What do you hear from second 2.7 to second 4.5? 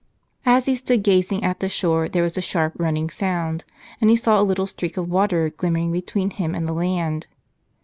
running sound, and he saw a